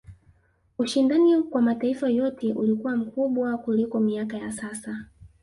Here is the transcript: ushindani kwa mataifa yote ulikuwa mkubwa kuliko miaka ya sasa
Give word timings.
ushindani 0.77 1.43
kwa 1.43 1.61
mataifa 1.61 2.09
yote 2.09 2.53
ulikuwa 2.53 2.95
mkubwa 2.95 3.57
kuliko 3.57 3.99
miaka 3.99 4.37
ya 4.37 4.51
sasa 4.51 5.05